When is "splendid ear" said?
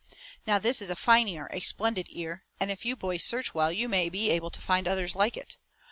1.59-2.43